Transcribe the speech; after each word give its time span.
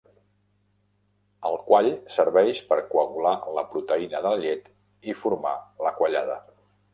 El 1.49 1.57
quall 1.67 1.89
serveix 2.15 2.61
per 2.71 2.79
coagular 2.93 3.35
la 3.59 3.65
proteïna 3.75 4.23
de 4.27 4.33
la 4.37 4.41
llet 4.47 4.73
i 5.13 5.17
formar 5.21 5.53
la 5.89 5.95
quallada. 6.01 6.41